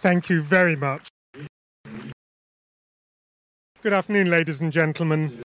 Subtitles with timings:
[0.00, 1.08] Thank you very much.
[3.82, 5.42] Good afternoon, ladies and gentlemen.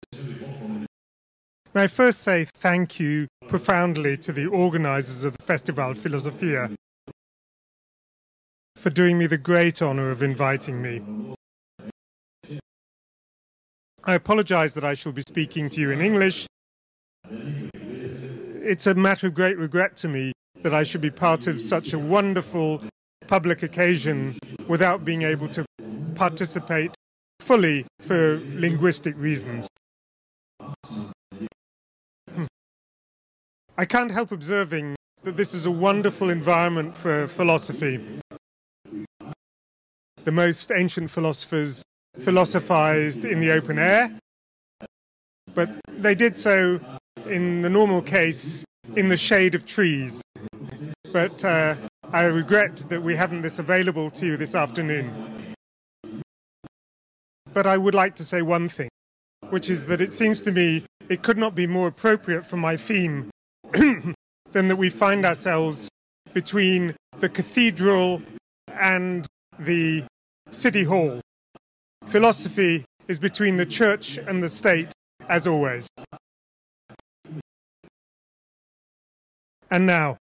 [1.72, 6.70] May I first say thank you profoundly to the organizers of the Festival Philosophia
[8.76, 11.00] for doing me the great honor of inviting me.
[14.04, 16.46] I apologize that I shall be speaking to you in English.
[17.30, 20.32] It's a matter of great regret to me
[20.62, 22.82] that I should be part of such a wonderful
[23.26, 24.36] public occasion
[24.68, 25.64] without being able to
[26.14, 26.90] participate
[27.40, 29.68] fully for linguistic reasons.
[33.78, 38.00] I can't help observing that this is a wonderful environment for philosophy.
[40.24, 41.82] The most ancient philosophers
[42.20, 44.16] philosophized in the open air,
[45.54, 46.80] but they did so
[47.26, 48.64] in the normal case
[48.96, 50.20] in the shade of trees.
[51.12, 51.74] But uh,
[52.12, 55.54] I regret that we haven't this available to you this afternoon.
[57.54, 58.90] But I would like to say one thing,
[59.48, 62.76] which is that it seems to me it could not be more appropriate for my
[62.76, 63.30] theme
[63.72, 64.14] than
[64.52, 65.88] that we find ourselves
[66.34, 68.20] between the cathedral
[68.68, 69.26] and
[69.58, 70.04] the
[70.50, 71.18] city hall.
[72.08, 74.92] Philosophy is between the church and the state,
[75.30, 75.88] as always.
[79.70, 80.18] And now,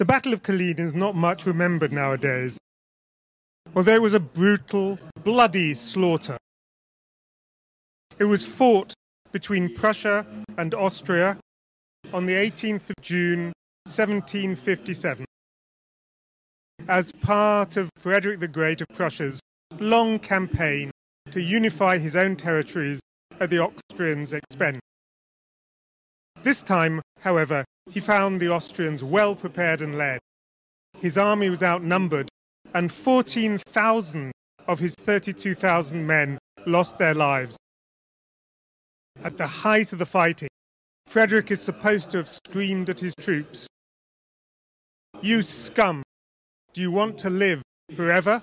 [0.00, 2.56] the Battle of Kolin is not much remembered nowadays,
[3.76, 6.38] although it was a brutal, bloody slaughter.
[8.18, 8.94] It was fought
[9.30, 10.24] between Prussia
[10.56, 11.36] and Austria
[12.14, 13.52] on the 18th of June
[13.84, 15.26] 1757
[16.88, 19.38] as part of Frederick the Great of Prussia's
[19.80, 20.90] long campaign
[21.30, 23.00] to unify his own territories
[23.38, 24.80] at the Austrians' expense.
[26.42, 30.20] This time, however, he found the Austrians well prepared and led.
[30.98, 32.28] His army was outnumbered,
[32.74, 34.32] and 14,000
[34.66, 37.56] of his 32,000 men lost their lives.
[39.22, 40.48] At the height of the fighting,
[41.06, 43.66] Frederick is supposed to have screamed at his troops,
[45.20, 46.02] You scum!
[46.72, 47.62] Do you want to live
[47.94, 48.42] forever?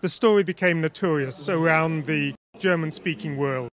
[0.00, 3.68] The story became notorious around the German speaking world.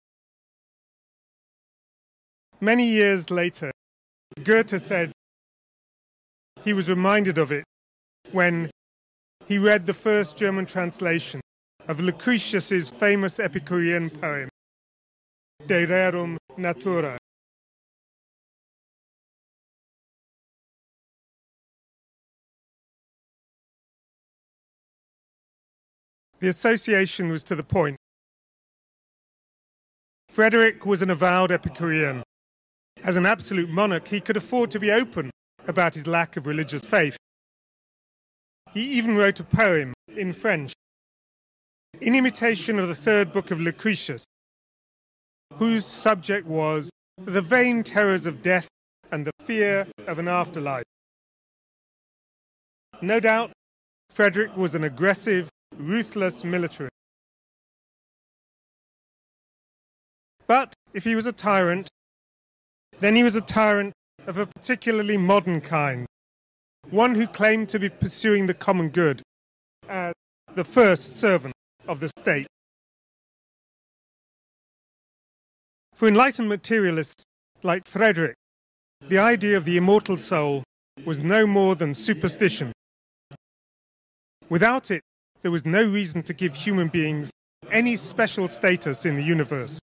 [2.62, 3.72] Many years later,
[4.44, 5.12] Goethe said
[6.64, 7.64] he was reminded of it
[8.32, 8.72] when
[9.46, 11.42] he read the first German translation
[11.88, 14.50] of Lucretius's famous Epicurean poem,
[15.68, 17.18] De Rerum Natura.
[26.40, 27.98] The association was to the point.
[30.30, 32.25] Frederick was an avowed Epicurean.
[33.06, 35.30] As an absolute monarch, he could afford to be open
[35.68, 37.16] about his lack of religious faith.
[38.74, 40.74] He even wrote a poem in French
[42.02, 44.26] in imitation of the third book of Lucretius,
[45.54, 46.90] whose subject was
[47.20, 48.68] the vain terrors of death
[49.12, 50.84] and the fear of an afterlife.
[53.04, 53.52] No doubt,
[54.10, 56.90] Frederick was an aggressive, ruthless military.
[60.48, 61.88] But if he was a tyrant,
[63.00, 63.94] then he was a tyrant
[64.28, 66.06] of a particularly modern kind,
[66.90, 69.22] one who claimed to be pursuing the common good
[69.88, 70.14] as
[70.54, 71.54] the first servant
[71.88, 72.48] of the state.
[75.94, 77.24] For enlightened materialists
[77.64, 78.36] like Frederick,
[79.08, 80.64] the idea of the immortal soul
[81.06, 82.72] was no more than superstition.
[84.50, 85.02] Without it,
[85.42, 87.32] there was no reason to give human beings
[87.72, 89.80] any special status in the universe.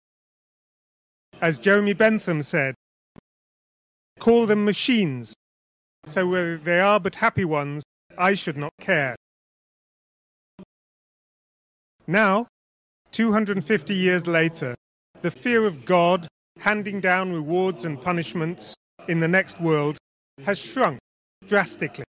[1.41, 2.75] As Jeremy Bentham said,
[4.19, 5.35] call them machines,
[6.05, 7.83] so whether they are but happy ones,
[8.17, 9.17] I should not care.
[12.07, 12.47] Now,
[13.13, 14.75] 250 years later,
[15.23, 16.27] the fear of God
[16.59, 18.75] handing down rewards and punishments
[19.09, 19.99] in the next world
[20.45, 20.99] has shrunk
[21.47, 22.05] drastically.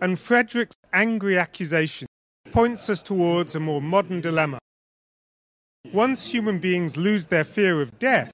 [0.00, 2.06] And Frederick's angry accusation
[2.50, 4.58] points us towards a more modern dilemma.
[5.92, 8.30] Once human beings lose their fear of death,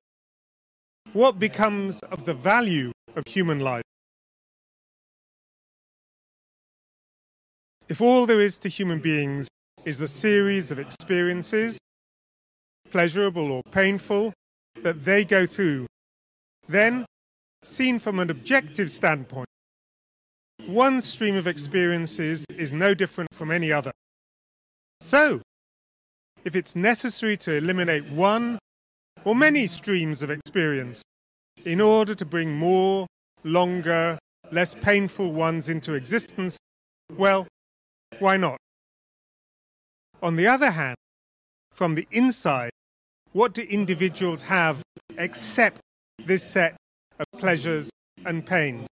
[1.12, 3.82] what becomes of the value of human life?
[7.88, 9.49] If all there is to human beings
[9.84, 11.78] is the series of experiences,
[12.90, 14.32] pleasurable or painful,
[14.82, 15.87] that they go through,
[16.69, 17.06] then,
[17.62, 19.49] seen from an objective standpoint,
[20.66, 23.93] one stream of experiences is no different from any other.
[25.00, 25.40] So,
[26.44, 28.58] if it's necessary to eliminate one
[29.28, 31.02] or many streams of experience
[31.66, 33.06] in order to bring more,
[33.44, 34.19] longer,
[34.50, 36.56] less painful ones into existence,
[37.14, 37.46] well,
[38.20, 38.56] why not?
[40.22, 40.96] On the other hand,
[41.75, 42.70] from the inside,
[43.32, 44.80] what do individuals have
[45.19, 45.78] except
[46.24, 46.74] this set
[47.19, 47.90] of pleasures
[48.24, 48.86] and pains?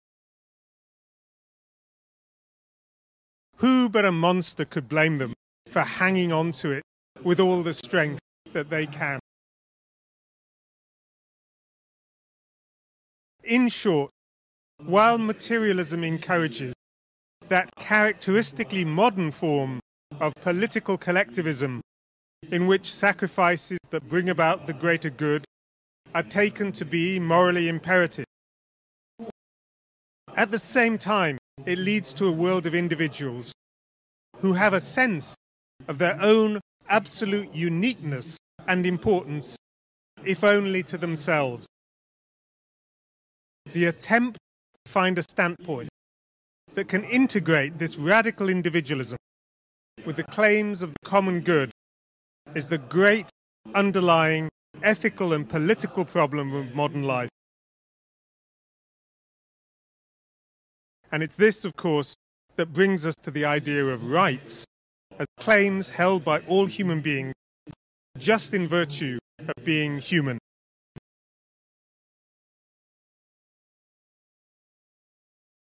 [3.56, 5.32] Who but a monster could blame them
[5.70, 6.82] for hanging on to it
[7.22, 8.20] with all the strength
[8.52, 9.18] that they can?
[13.46, 14.10] In short,
[14.84, 16.74] while materialism encourages
[17.48, 19.78] that characteristically modern form
[20.18, 21.80] of political collectivism
[22.50, 25.44] in which sacrifices that bring about the greater good
[26.12, 28.24] are taken to be morally imperative.
[30.34, 33.52] At the same time, it leads to a world of individuals
[34.38, 35.36] who have a sense
[35.86, 39.56] of their own absolute uniqueness and importance,
[40.24, 41.68] if only to themselves.
[43.72, 44.38] The attempt
[44.84, 45.88] to find a standpoint
[46.74, 49.18] that can integrate this radical individualism
[50.04, 51.70] with the claims of the common good
[52.54, 53.26] is the great
[53.74, 54.48] underlying
[54.82, 57.30] ethical and political problem of modern life.
[61.10, 62.14] And it's this, of course,
[62.56, 64.64] that brings us to the idea of rights
[65.18, 67.32] as claims held by all human beings
[68.18, 70.38] just in virtue of being human.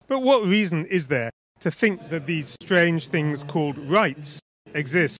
[0.09, 1.29] But what reason is there
[1.59, 4.39] to think that these strange things called rights
[4.73, 5.19] exist?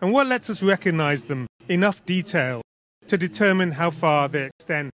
[0.00, 2.62] And what lets us recognize them enough detail
[3.06, 4.90] to determine how far they extend?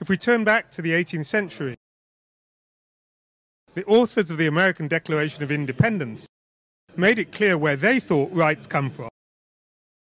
[0.00, 1.76] If we turn back to the 18th century,
[3.74, 6.26] the authors of the American Declaration of Independence
[6.96, 9.08] made it clear where they thought rights come from.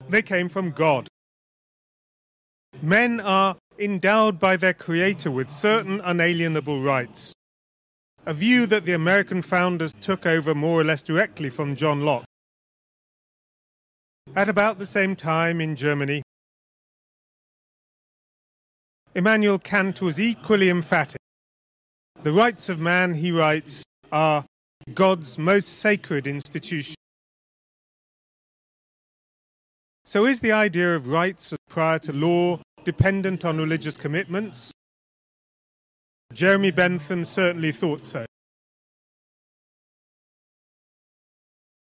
[0.08, 1.08] They came from God.
[2.82, 7.32] Men are endowed by their Creator with certain unalienable rights,
[8.24, 12.24] a view that the American founders took over more or less directly from John Locke.
[14.34, 16.22] At about the same time in Germany,
[19.14, 21.20] Immanuel Kant was equally emphatic.
[22.22, 23.82] The rights of man, he writes,
[24.12, 24.44] are
[24.94, 26.94] God's most sacred institution.
[30.04, 34.72] So is the idea of rights prior to law dependent on religious commitments?
[36.32, 38.24] Jeremy Bentham certainly thought so.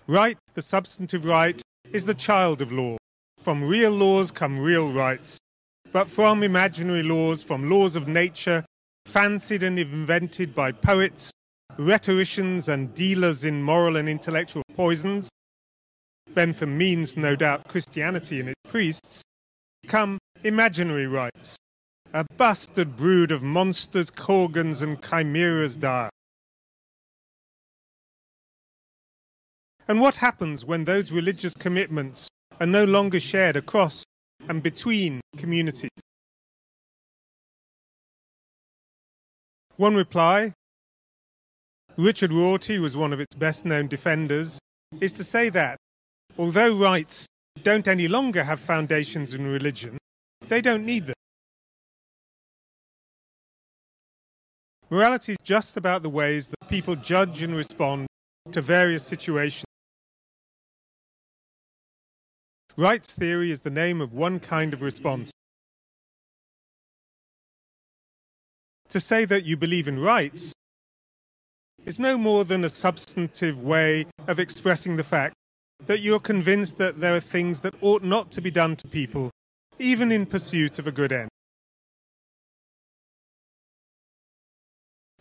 [0.08, 1.62] Right, the substantive right,
[1.92, 2.96] is the child of law.
[3.40, 5.38] From real laws come real rights
[5.96, 8.62] but from imaginary laws, from laws of nature,
[9.06, 11.32] fancied and invented by poets,
[11.78, 15.30] rhetoricians, and dealers in moral and intellectual poisons.
[16.34, 19.22] Bentham means, no doubt, Christianity and its priests,
[19.86, 21.58] come imaginary rights,
[22.14, 26.08] a bastard brood of monsters, gorgons, and chimeras dire.
[29.88, 32.28] And what happens when those religious commitments
[32.60, 34.04] are no longer shared across
[34.48, 35.90] and between communities.
[39.76, 40.52] One reply,
[41.96, 44.60] Richard Rorty was one of its best known defenders,
[45.00, 45.76] is to say that
[46.38, 47.26] although rights
[47.62, 49.98] don't any longer have foundations in religion,
[50.48, 51.14] they don't need them.
[54.88, 58.06] Morality is just about the ways that people judge and respond
[58.52, 59.64] to various situations
[62.78, 65.30] Rights theory is the name of one kind of response.
[68.90, 70.52] To say that you believe in rights
[71.86, 75.34] is no more than a substantive way of expressing the fact
[75.86, 79.30] that you're convinced that there are things that ought not to be done to people,
[79.78, 81.28] even in pursuit of a good end.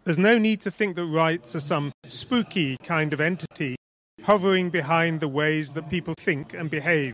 [0.04, 3.76] There's no need to think that rights are some spooky kind of entity
[4.24, 7.14] hovering behind the ways that people think and behave.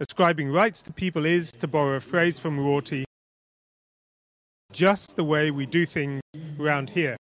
[0.00, 3.04] Ascribing rights to people is, to borrow a phrase from Rorty,
[4.72, 6.20] just the way we do things
[6.60, 7.16] around here.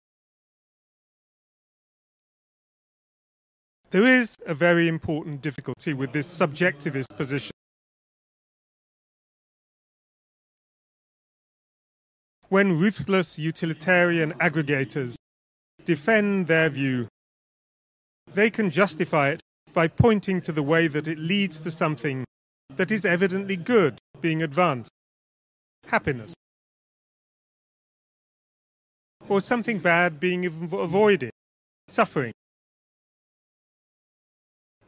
[3.91, 7.52] There is a very important difficulty with this subjectivist position.
[12.53, 15.15] When ruthless utilitarian aggregators
[15.87, 17.09] defend their view,
[18.35, 19.41] they can justify it
[19.73, 22.27] by pointing to the way that it leads to something
[22.77, 24.91] that is evidently good being advanced,
[25.87, 26.35] happiness,
[29.31, 31.31] or something bad being avoided,
[31.89, 32.35] suffering.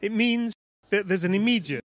[0.01, 0.53] It means
[0.91, 1.81] that there's an immediate,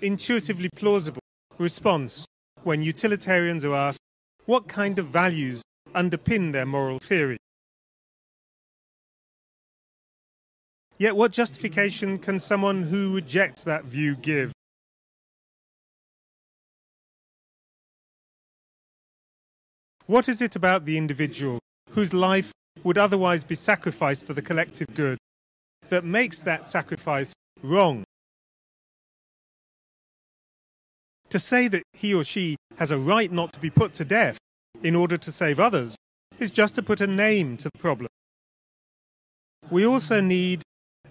[0.00, 1.22] intuitively plausible
[1.58, 2.24] response
[2.62, 3.98] when utilitarians are asked
[4.46, 5.62] what kind of values
[5.94, 7.38] underpin their moral theory.
[10.98, 14.52] Yet, what justification can someone who rejects that view give?
[20.06, 21.58] What is it about the individual
[21.90, 22.52] whose life
[22.84, 25.18] would otherwise be sacrificed for the collective good
[25.88, 27.32] that makes that sacrifice
[27.62, 28.03] wrong?
[31.34, 34.38] To say that he or she has a right not to be put to death
[34.84, 35.96] in order to save others
[36.38, 38.06] is just to put a name to the problem.
[39.68, 40.62] We also need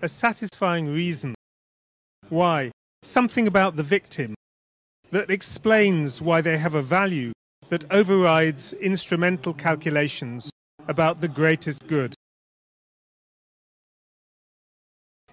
[0.01, 1.35] a satisfying reason
[2.29, 4.33] why, something about the victim
[5.11, 7.33] that explains why they have a value
[7.67, 10.49] that overrides instrumental calculations
[10.87, 12.13] about the greatest good.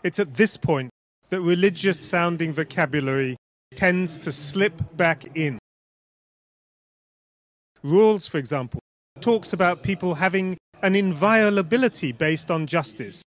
[0.02, 0.90] It's at this point
[1.28, 3.36] that religious sounding vocabulary
[3.74, 5.58] tends to slip back in.
[7.84, 8.80] Rawls, for example,
[9.20, 13.22] talks about people having an inviolability based on justice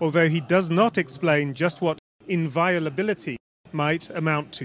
[0.00, 3.36] although he does not explain just what inviolability
[3.72, 4.64] might amount to.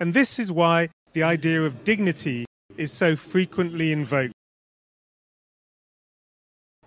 [0.00, 2.44] And this is why the idea of dignity
[2.76, 4.34] is so frequently invoked,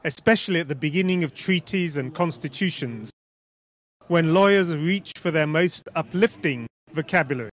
[0.04, 3.12] especially at the beginning of treaties and constitutions,
[4.08, 7.50] when lawyers reach for their most uplifting vocabulary.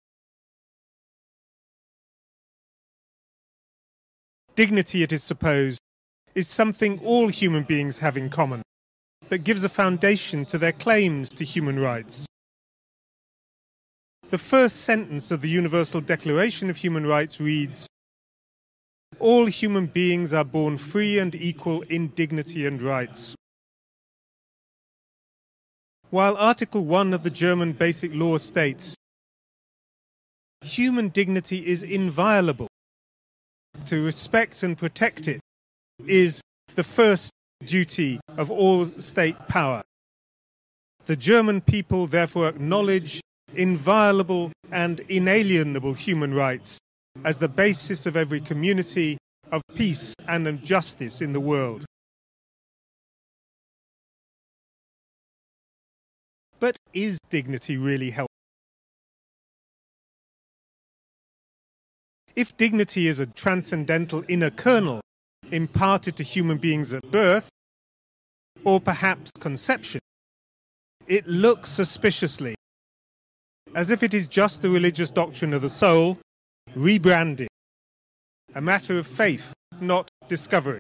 [4.56, 5.80] Dignity, it is supposed,
[6.36, 8.62] is something all human beings have in common
[9.30, 12.26] that gives a foundation to their claims to human rights.
[14.30, 17.88] The first sentence of the Universal Declaration of Human Rights reads
[19.20, 23.36] All human beings are born free and equal in dignity and rights.
[26.12, 28.96] While Article 1 of the German Basic Law states
[30.62, 32.68] human dignity is inviolable,
[33.86, 35.40] to respect and protect it
[36.08, 36.42] is
[36.74, 37.32] the first
[37.64, 39.84] duty of all state power.
[41.06, 43.22] The German people therefore acknowledge
[43.54, 46.80] inviolable and inalienable human rights
[47.24, 49.20] as the basis of every community
[49.52, 51.86] of peace and of justice in the world.
[56.60, 58.28] But is dignity really helpful?
[62.36, 65.02] If dignity is a transcendental inner kernel
[65.52, 67.50] imparted to human beings at birth,
[68.64, 70.00] or perhaps conception,
[71.08, 72.56] it looks suspiciously
[73.76, 76.18] as if it is just the religious doctrine of the soul
[76.76, 77.48] rebranded,
[78.56, 80.80] a matter of faith, not discovery.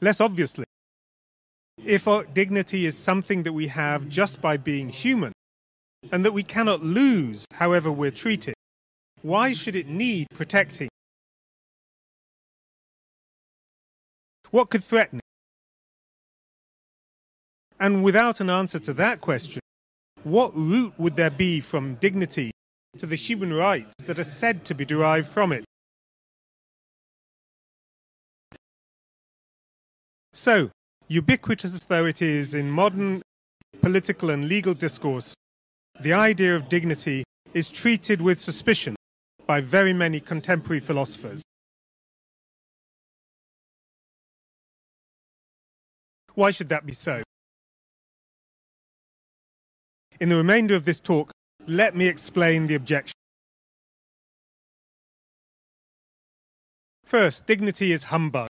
[0.00, 0.64] Less obviously,
[1.84, 5.32] if our dignity is something that we have just by being human,
[6.12, 8.54] and that we cannot lose however we're treated,
[9.22, 10.88] why should it need protecting?
[14.50, 15.24] What could threaten it?
[17.78, 19.60] And without an answer to that question,
[20.22, 22.50] what route would there be from dignity
[22.98, 25.64] to the human rights that are said to be derived from it?
[30.32, 30.70] So,
[31.10, 33.20] ubiquitous as though it is in modern
[33.82, 35.34] political and legal discourse,
[36.00, 38.94] the idea of dignity is treated with suspicion
[39.44, 41.42] by very many contemporary philosophers.
[46.34, 47.24] Why should that be so?
[50.20, 51.32] In the remainder of this talk,
[51.66, 53.14] let me explain the objection.
[57.04, 58.49] First, dignity is humbug.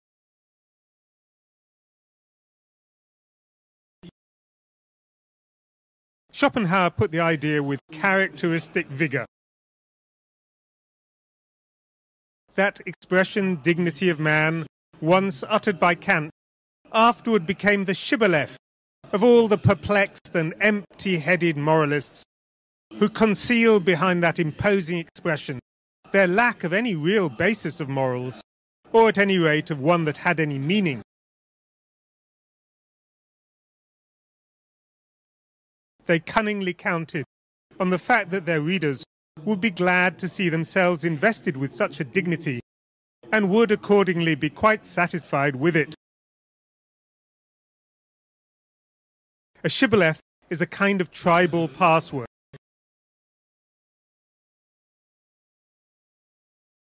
[6.35, 9.25] Schopenhauer put the idea with characteristic vigor.
[12.57, 14.67] that expression, dignity of man,
[15.01, 16.31] once uttered by Kant,
[16.93, 18.57] afterward became the shibboleth
[19.13, 22.25] of all the perplexed and empty headed moralists
[22.99, 25.59] who conceal behind that imposing expression
[26.13, 28.41] their lack of any real basis of morals,
[28.93, 31.03] or at any rate of one that had any meaning.
[36.07, 37.25] They cunningly counted
[37.81, 39.05] on the fact that their readers
[39.45, 42.61] would be glad to see themselves invested with such a dignity
[43.33, 45.95] and would accordingly be quite satisfied with it.
[49.65, 50.21] A shibboleth
[50.51, 52.27] is a kind of tribal password.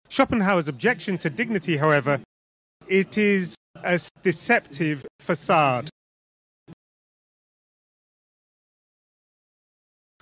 [0.08, 2.22] Schopenhauer's objection to dignity, however,
[2.88, 5.90] it is a deceptive facade.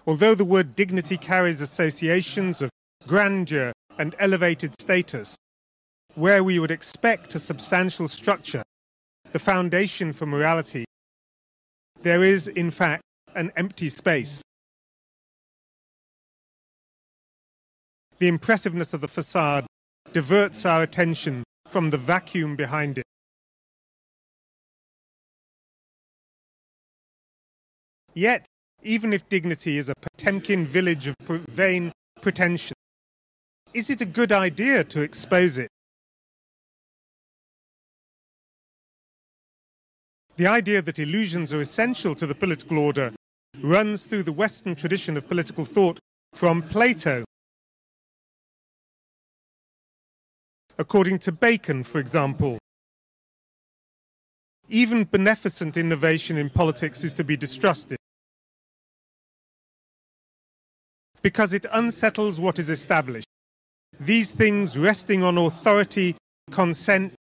[0.07, 2.69] Although the word dignity carries associations of
[3.05, 5.35] grandeur and elevated status,
[6.15, 8.63] where we would expect a substantial structure,
[9.33, 10.85] the foundation for morality,
[12.03, 13.03] there is, in fact,
[13.35, 14.41] an empty space.
[18.19, 19.65] The impressiveness of the facade
[20.13, 23.03] diverts our attention from the vacuum behind it.
[28.13, 28.45] Yet,
[28.83, 31.15] even if dignity is a Potemkin village of
[31.49, 31.91] vain
[32.21, 32.75] pretension,
[33.73, 35.69] is it a good idea to expose it?
[40.37, 43.11] The idea that illusions are essential to the political order
[43.61, 45.99] runs through the Western tradition of political thought
[46.33, 47.25] from Plato.
[50.77, 52.59] According to Bacon, for example,
[54.69, 57.96] even beneficent innovation in politics is to be distrusted
[61.27, 63.27] because it unsettles what is established.
[63.99, 66.15] These things resting on authority,
[66.51, 67.13] consent,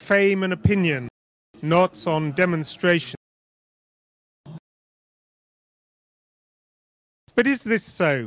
[0.00, 1.06] fame, and opinion,
[1.62, 3.14] not on demonstration.
[7.36, 8.26] But is this so?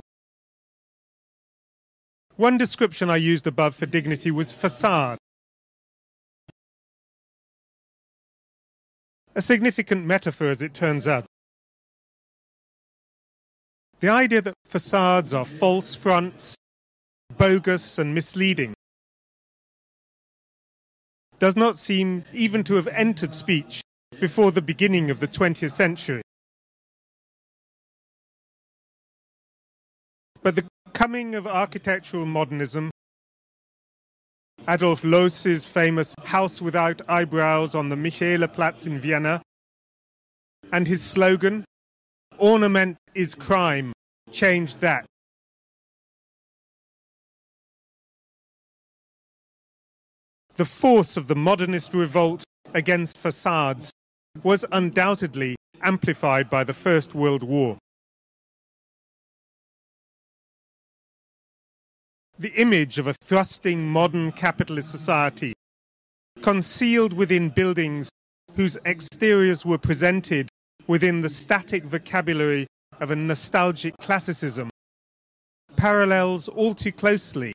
[2.38, 5.18] One description I used above for dignity was facade.
[9.36, 11.26] A significant metaphor, as it turns out.
[14.06, 16.56] The idea that facades are false fronts,
[17.40, 18.76] bogus, and misleading
[21.40, 23.82] does not seem even to have entered speech
[24.20, 26.22] before the beginning of the 20th century.
[30.44, 32.92] But the coming of architectural modernism,
[34.70, 39.42] Adolf Loos's famous House Without Eyebrows on the Michaelerplatz in Vienna,
[40.72, 41.66] and his slogan,
[42.38, 43.95] Ornament is crime,
[44.36, 45.06] changed that.
[50.56, 52.44] The force of the modernist revolt
[52.74, 53.92] against facades
[54.44, 57.78] was undoubtedly amplified by the First World War.
[62.38, 65.54] The image of a thrusting modern capitalist society,
[66.42, 68.10] concealed within buildings
[68.56, 70.50] whose exteriors were presented
[70.88, 72.68] within the static vocabulary
[73.00, 74.70] of a nostalgic classicism,
[75.76, 77.54] parallels all too closely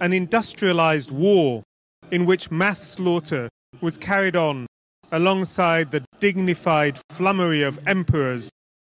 [0.00, 1.62] an industrialized war
[2.10, 3.48] in which mass slaughter
[3.80, 4.66] was carried on
[5.12, 8.50] alongside the dignified flummery of emperors,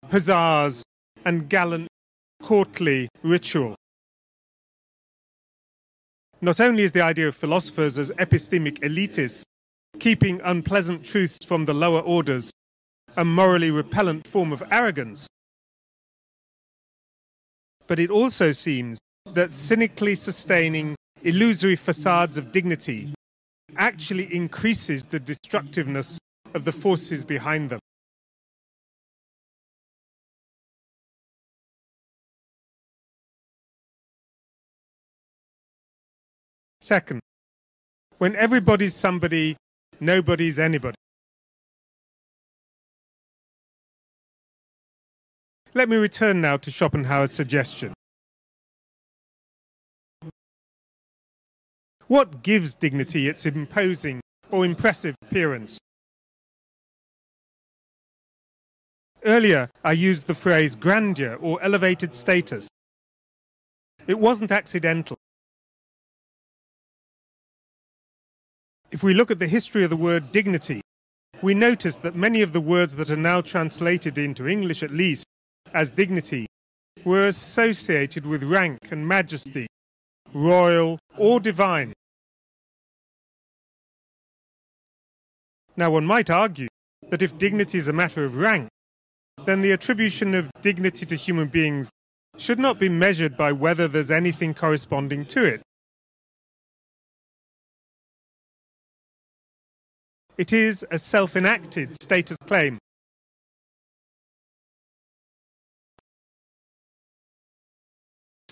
[0.09, 0.83] hussars,
[1.25, 1.87] and gallant
[2.41, 3.75] courtly ritual.
[6.41, 9.43] Not only is the idea of philosophers as epistemic elitists,
[9.99, 12.51] keeping unpleasant truths from the lower orders,
[13.17, 15.27] a morally repellent form of arrogance,
[17.89, 18.99] but it also seems
[19.33, 23.11] that cynically sustaining illusory facades of dignity
[23.75, 26.19] actually increases the destructiveness
[26.53, 27.79] of the forces behind them.
[36.81, 37.19] Second,
[38.19, 39.57] when everybody's somebody,
[39.99, 40.95] nobody's anybody.
[45.75, 47.93] Let me return now to Schopenhauer's suggestion.
[52.07, 55.77] What gives dignity its imposing or impressive appearance?
[59.23, 62.67] Earlier, I used the phrase grandeur or elevated status.
[64.07, 65.17] It wasn't accidental.
[68.89, 70.81] If we look at the history of the word dignity,
[71.43, 75.25] we notice that many of the words that are now translated into English at least
[75.73, 76.47] as dignity
[77.05, 79.67] were associated with rank and majesty,
[80.33, 81.93] royal or divine.
[85.77, 86.67] Now, one might argue
[87.09, 88.67] that if dignity is a matter of rank,
[89.45, 91.89] then the attribution of dignity to human beings
[92.37, 95.61] should not be measured by whether there's anything corresponding to it.
[100.37, 102.77] It is a self enacted status claim.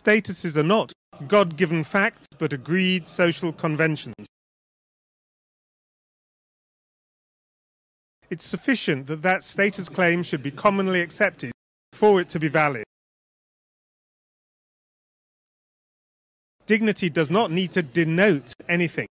[0.07, 0.93] Statuses are not
[1.27, 4.27] God given facts but agreed social conventions.
[8.29, 11.51] it's sufficient that that status claim should be commonly accepted
[11.93, 12.83] for it to be valid.
[16.65, 19.07] Dignity does not need to denote anything.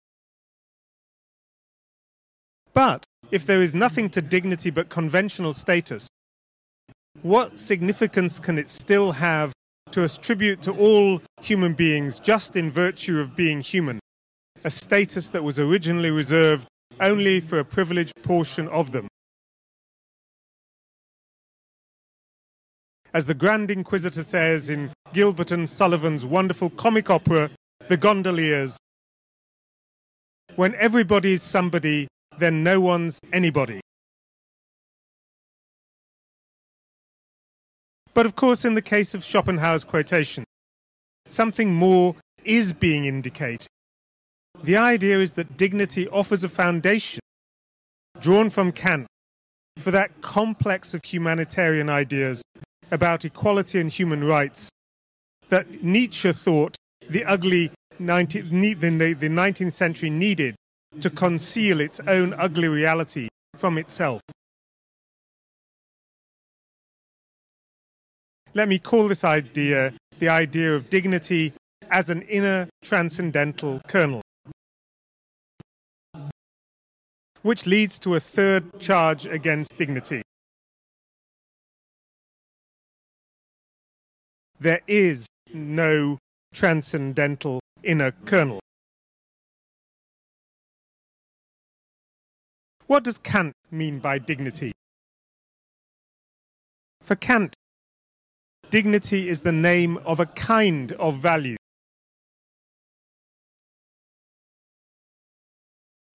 [2.73, 6.07] But if there is nothing to dignity but conventional status,
[7.23, 9.51] what significance can it still have
[9.91, 13.99] to attribute to all human beings just in virtue of being human,
[14.63, 16.67] a status that was originally reserved
[16.99, 19.07] only for a privileged portion of them?
[23.13, 27.49] As the Grand Inquisitor says in Gilbert and Sullivan's wonderful comic opera,
[27.87, 28.77] The Gondoliers,
[30.55, 32.07] when everybody's somebody,
[32.39, 33.79] then no one's anybody.
[38.17, 40.43] But of course, in the case of Schopenhauer's quotation,
[41.27, 43.67] something more is being indicated.
[44.63, 47.19] The idea is that dignity offers a foundation
[48.19, 49.05] drawn from Kant
[49.77, 52.41] for that complex of humanitarian ideas
[52.89, 54.71] about equality and human rights
[55.49, 56.75] that Nietzsche thought
[57.07, 58.49] the ugly 19,
[58.79, 60.55] the, the 19th century needed
[61.01, 64.21] to conceal its own ugly reality from itself.
[68.53, 71.53] Let me call this idea the idea of dignity
[71.91, 74.21] as an inner transcendental kernel.
[77.43, 80.21] Which leads to a third charge against dignity.
[84.59, 86.17] There is no
[86.53, 88.59] transcendental inner kernel.
[92.87, 94.71] What does Kant mean by dignity?
[97.03, 97.53] For Kant,
[98.69, 101.55] dignity is the name of a kind of value.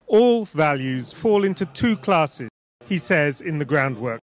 [0.07, 2.49] All values fall into two classes,
[2.85, 4.19] he says in the groundwork.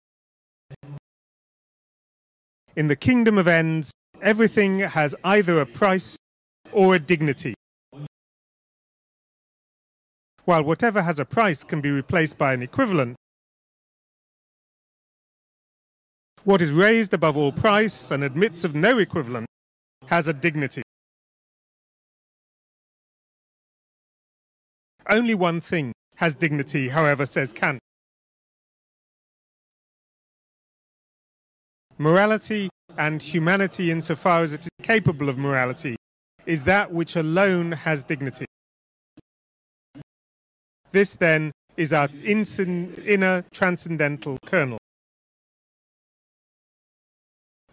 [2.75, 3.91] In the kingdom of ends,
[4.21, 6.15] everything has either a price
[6.71, 7.53] or a dignity.
[10.45, 13.15] While whatever has a price can be replaced by an equivalent,
[16.43, 19.47] what is raised above all price and admits of no equivalent
[20.07, 20.81] has a dignity.
[25.09, 27.79] Only one thing has dignity, however, says Kant.
[31.97, 35.95] Morality and humanity, insofar as it is capable of morality,
[36.45, 38.45] is that which alone has dignity.
[40.91, 44.80] This, then, is our inner transcendental kernel.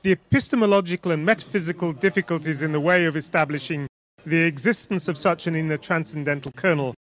[0.02, 3.86] The epistemological and metaphysical difficulties in the way of establishing
[4.24, 6.94] the existence of such an inner transcendental kernel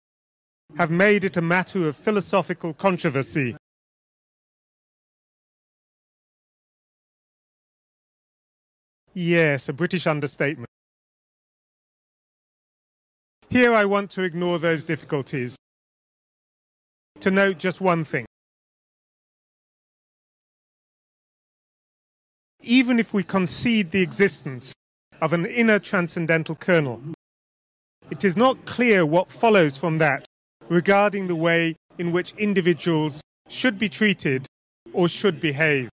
[0.77, 3.55] have made it a matter of philosophical controversy
[9.19, 10.69] Yes, a British understatement.
[13.49, 15.55] Here I want to ignore those difficulties
[17.21, 18.27] to note just one thing.
[22.67, 24.73] Even if we concede the existence
[25.21, 27.01] of an inner transcendental kernel,
[28.11, 30.25] it is not clear what follows from that
[30.67, 34.45] regarding the way in which individuals should be treated
[34.91, 35.87] or should behave.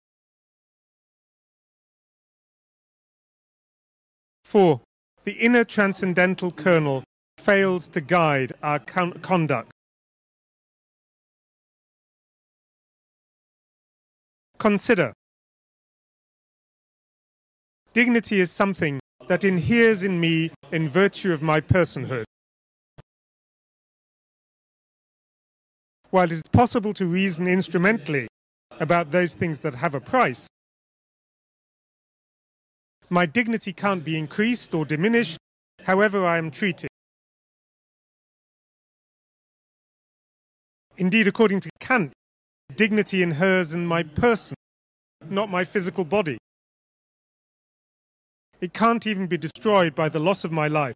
[4.44, 4.82] 4.
[5.26, 7.04] The inner transcendental kernel
[7.38, 9.70] fails to guide our con- conduct.
[14.58, 15.14] Consider.
[17.94, 22.24] Dignity is something that inheres in me in virtue of my personhood.
[26.10, 28.28] While it is possible to reason instrumentally
[28.80, 30.48] about those things that have a price,
[33.10, 35.38] my dignity can't be increased or diminished,
[35.84, 36.90] however I am treated.
[40.98, 42.12] Indeed, according to Kant,
[42.76, 44.56] dignity inheres in my person,
[45.30, 46.38] not my physical body.
[48.64, 50.96] It can't even be destroyed by the loss of my life.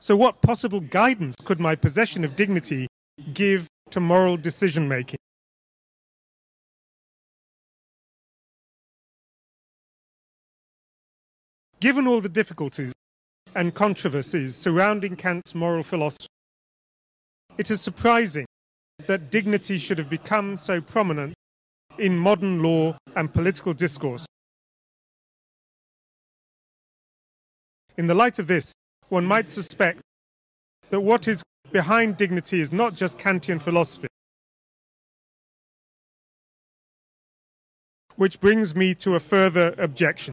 [0.00, 2.88] So, what possible guidance could my possession of dignity
[3.34, 5.18] give to moral decision making?
[11.80, 12.94] Given all the difficulties
[13.54, 16.28] and controversies surrounding Kant's moral philosophy,
[17.58, 18.46] it is surprising
[19.06, 21.34] that dignity should have become so prominent
[21.98, 24.26] in modern law and political discourse.
[27.96, 28.72] In the light of this,
[29.08, 30.00] one might suspect
[30.90, 34.08] that what is behind dignity is not just Kantian philosophy.
[38.16, 40.32] Which brings me to a further objection.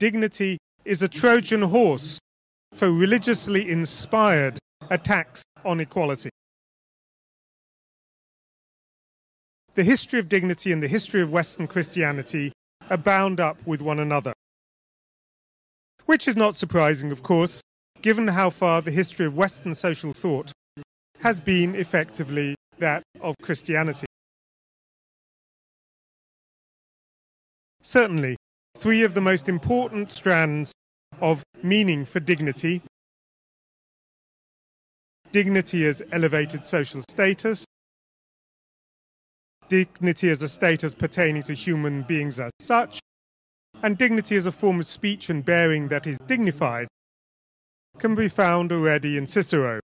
[0.00, 2.18] dignity is a Trojan horse
[2.74, 6.30] for religiously inspired attacks on equality.
[9.74, 12.52] The history of dignity and the history of Western Christianity
[12.90, 14.32] are bound up with one another.
[16.06, 17.60] Which is not surprising, of course,
[18.02, 20.52] given how far the history of Western social thought
[21.20, 24.06] has been effectively that of Christianity.
[27.82, 28.36] Certainly,
[28.76, 30.72] three of the most important strands
[31.20, 32.82] of meaning for dignity
[35.32, 37.64] dignity as elevated social status,
[39.70, 42.98] dignity as a status pertaining to human beings as such,
[43.82, 46.88] and dignity as a form of speech and bearing that is dignified,
[47.96, 49.80] can be found already in Cicero.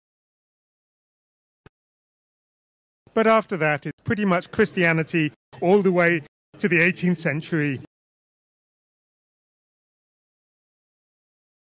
[3.13, 6.23] But after that, it's pretty much Christianity all the way
[6.59, 7.81] to the 18th century.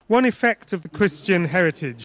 [0.07, 2.03] One effect of the Christian heritage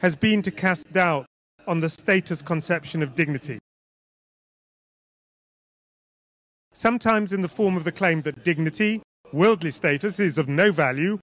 [0.00, 1.24] has been to cast doubt
[1.66, 3.58] on the status conception of dignity.
[6.78, 9.00] Sometimes in the form of the claim that dignity,
[9.32, 11.18] worldly status, is of no value,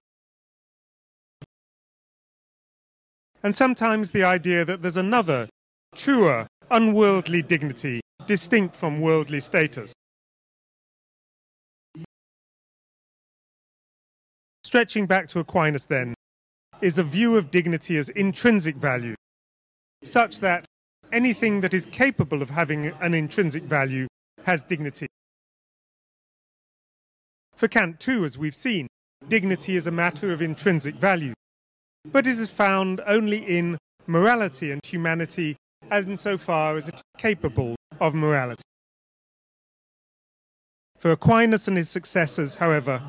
[3.40, 5.48] and sometimes the idea that there's another,
[5.94, 9.92] truer, unworldly dignity distinct from worldly status.
[14.64, 16.14] Stretching back to Aquinas, then,
[16.80, 19.14] is a view of dignity as intrinsic value,
[20.02, 20.66] such that
[21.12, 24.08] anything that is capable of having an intrinsic value
[24.42, 25.06] has dignity.
[27.56, 28.88] For Kant, too, as we've seen,
[29.28, 31.34] dignity is a matter of intrinsic value,
[32.04, 35.56] but it is found only in morality and humanity
[35.90, 38.62] as insofar as it is capable of morality.
[40.98, 43.08] For Aquinas and his successors, however,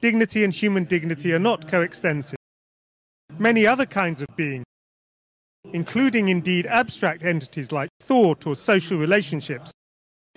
[0.00, 2.36] dignity and human dignity are not coextensive.
[3.38, 4.62] Many other kinds of being,
[5.72, 9.72] including indeed abstract entities like thought or social relationships,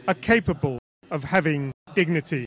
[0.07, 0.79] are capable
[1.11, 2.45] of having dignity.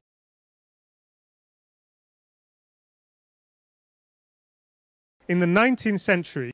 [5.28, 6.50] In the 19th century,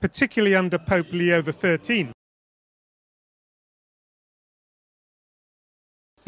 [0.00, 2.12] particularly under Pope Leo XIII,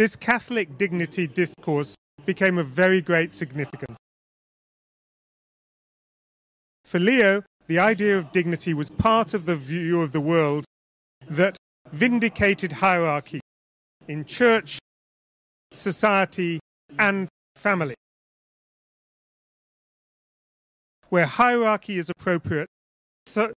[0.00, 3.98] This Catholic dignity discourse became of very great significance.
[6.84, 10.64] For Leo, the idea of dignity was part of the view of the world
[11.28, 11.58] that
[11.92, 13.40] vindicated hierarchy
[14.08, 14.78] in church,
[15.72, 16.60] society,
[16.98, 17.94] and family.
[21.08, 22.68] Where hierarchy is appropriate,
[23.26, 23.52] su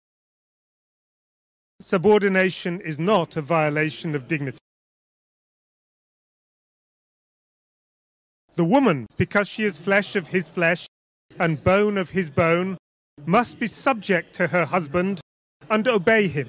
[1.80, 4.58] subordination is not a violation of dignity.
[8.54, 10.86] The woman, because she is flesh of his flesh
[11.38, 12.76] and bone of his bone,
[13.24, 15.20] must be subject to her husband
[15.70, 16.48] and obey him.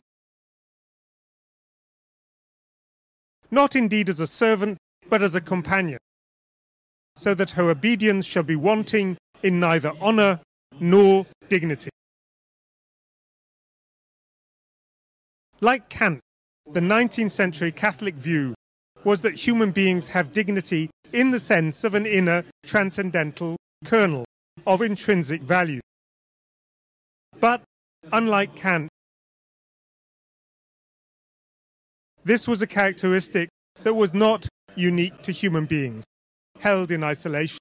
[3.53, 5.99] Not indeed as a servant, but as a companion,
[7.15, 10.39] so that her obedience shall be wanting in neither honour
[10.79, 11.91] nor dignity.
[15.61, 16.19] Like Kant,
[16.71, 18.55] the 19th century Catholic view
[19.03, 24.25] was that human beings have dignity in the sense of an inner transcendental kernel
[24.65, 25.81] of intrinsic value.
[27.39, 27.61] But,
[28.11, 28.89] unlike Kant,
[32.25, 33.49] this was a characteristic
[33.83, 36.03] that was not unique to human beings,
[36.59, 37.59] held in isolation,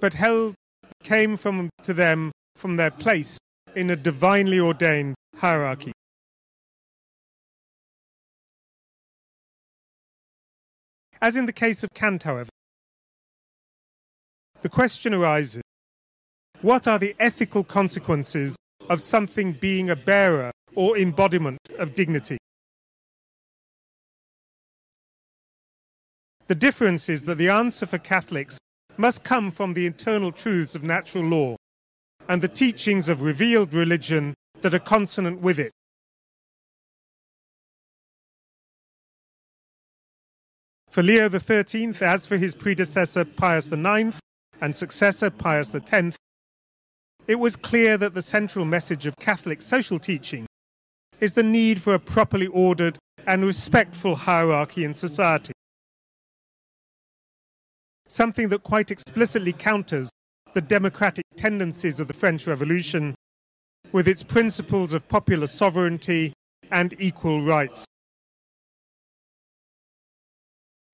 [0.00, 0.54] but held
[1.02, 3.38] came from to them from their place
[3.74, 5.92] in a divinely ordained hierarchy.
[11.20, 12.50] As in the case of Kant, however,
[14.62, 15.62] the question arises
[16.62, 18.56] what are the ethical consequences
[18.88, 22.38] of something being a bearer or embodiment of dignity?
[26.48, 28.58] The difference is that the answer for Catholics
[28.96, 31.56] must come from the internal truths of natural law
[32.28, 35.72] and the teachings of revealed religion that are consonant with it.
[40.88, 44.18] For Leo XIII, as for his predecessor Pius IX
[44.60, 46.16] and successor Pius X,
[47.26, 50.46] it was clear that the central message of Catholic social teaching
[51.20, 55.52] is the need for a properly ordered and respectful hierarchy in society.
[58.08, 60.10] Something that quite explicitly counters
[60.54, 63.14] the democratic tendencies of the French Revolution
[63.92, 66.32] with its principles of popular sovereignty
[66.70, 67.84] and equal rights.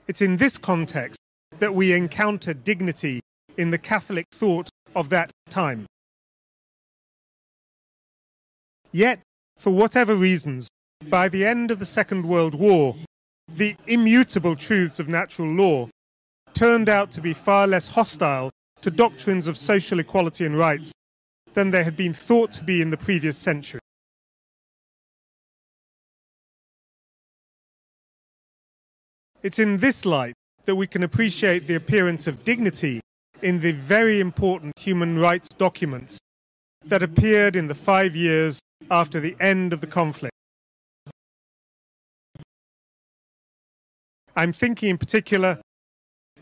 [0.08, 1.18] It's in this context
[1.58, 3.20] that we encounter dignity
[3.56, 5.86] in the Catholic thought of that time.
[8.90, 9.20] Yet,
[9.58, 10.68] for whatever reasons,
[11.08, 12.96] by the end of the Second World War,
[13.48, 15.88] the immutable truths of natural law
[16.54, 20.92] turned out to be far less hostile to doctrines of social equality and rights
[21.54, 23.80] than they had been thought to be in the previous century.
[29.42, 30.34] It's in this light
[30.66, 33.00] that we can appreciate the appearance of dignity
[33.42, 36.18] in the very important human rights documents
[36.84, 38.60] that appeared in the five years
[38.90, 40.34] after the end of the conflict.
[44.34, 45.60] I'm thinking in particular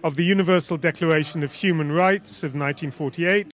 [0.02, 3.48] of the Universal Declaration of Human Rights of 1948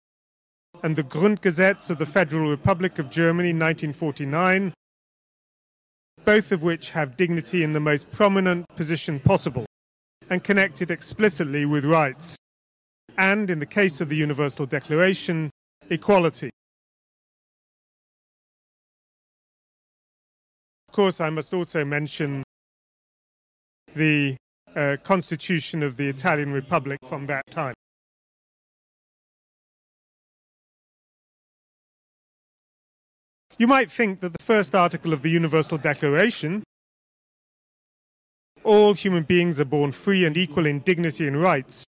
[0.84, 4.72] and the Grundgesetz of the Federal Republic of Germany 1949,
[6.24, 9.66] both of which have dignity in the most prominent position possible
[10.30, 12.38] and connected explicitly with rights,
[13.18, 15.50] and in the case of the Universal Declaration,
[15.90, 16.52] equality.
[20.90, 22.44] Of course, I must also mention
[23.96, 24.36] the
[24.76, 27.74] uh, constitution of the Italian Republic from that time.
[33.58, 36.64] You might think that the first article of the Universal Declaration,
[38.66, 41.86] all human beings are born free and equal in dignity and rights,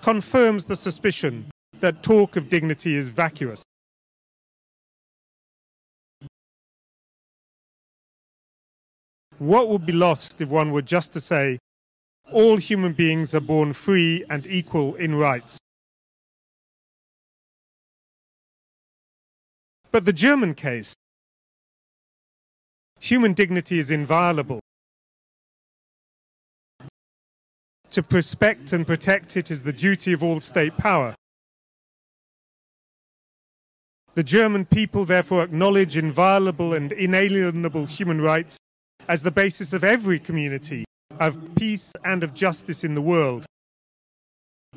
[0.00, 3.64] confirms the suspicion that talk of dignity is vacuous.
[9.38, 11.58] What would be lost if one were just to say,
[12.32, 15.58] all human beings are born free and equal in rights?
[19.90, 20.94] But the German case,
[23.00, 24.60] human dignity is inviolable.
[27.92, 31.14] To prospect and protect it is the duty of all state power.
[34.14, 38.58] The German people therefore acknowledge inviolable and inalienable human rights
[39.08, 40.84] as the basis of every community,
[41.18, 43.46] of peace and of justice in the world,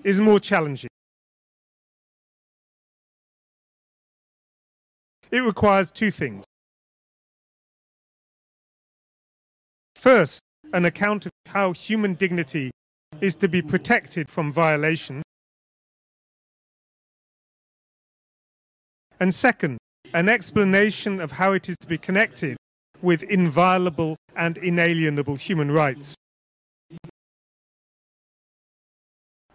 [0.04, 0.90] is more challenging.
[5.32, 6.44] It requires two things.
[9.96, 10.42] First,
[10.74, 12.72] an account of how human dignity
[13.22, 15.22] is to be protected from violation.
[19.20, 19.78] And second,
[20.14, 22.56] an explanation of how it is to be connected
[23.02, 26.16] with inviolable and inalienable human rights.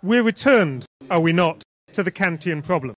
[0.05, 1.63] We're returned, are we not,
[1.93, 2.95] to the Kantian problem.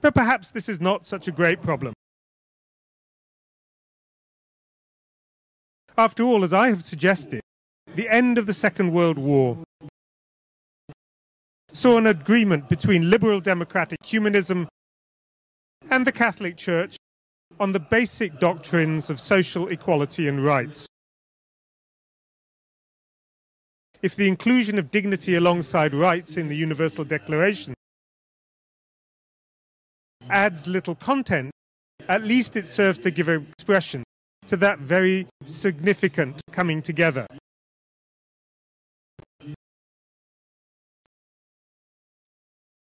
[0.00, 1.92] But perhaps this is not such a great problem.
[5.98, 7.42] After all, as I have suggested,
[7.94, 9.58] the end of the Second World War
[11.70, 14.68] saw an agreement between liberal democratic humanism
[15.90, 16.96] and the Catholic Church
[17.60, 20.86] on the basic doctrines of social equality and rights.
[24.02, 27.72] If the inclusion of dignity alongside rights in the Universal Declaration
[30.28, 31.52] adds little content,
[32.08, 34.02] at least it serves to give expression
[34.48, 37.28] to that very significant coming together.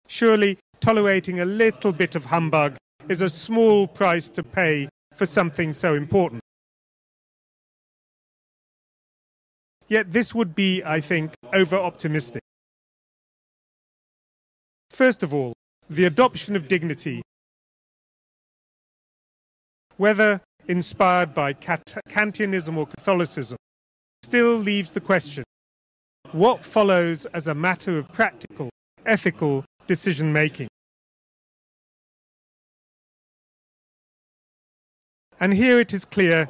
[0.08, 2.76] Surely, tolerating a little bit of humbug
[3.08, 6.40] is a small price to pay for something so important.
[9.88, 12.42] Yet this would be, I think, over optimistic.
[14.90, 15.52] First of all,
[15.88, 17.22] the adoption of dignity,
[19.96, 23.56] whether inspired by Kantianism or Catholicism,
[24.24, 25.44] still leaves the question
[26.32, 28.68] what follows as a matter of practical,
[29.04, 30.68] ethical decision making?
[35.38, 36.48] And here it is clear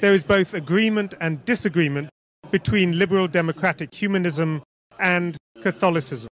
[0.00, 2.08] there is both agreement and disagreement
[2.52, 4.62] between liberal democratic humanism
[5.00, 6.28] and Catholicism.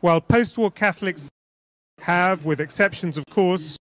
[0.00, 1.28] While post war Catholics
[2.00, 3.76] have, with exceptions of course,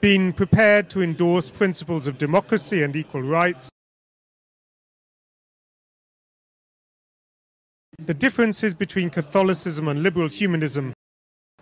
[0.00, 3.70] been prepared to endorse principles of democracy and equal rights,
[7.98, 10.92] the differences between Catholicism and liberal humanism